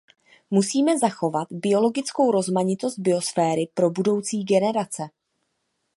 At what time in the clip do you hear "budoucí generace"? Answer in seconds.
3.89-5.03